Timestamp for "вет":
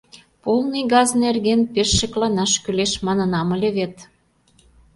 3.77-3.95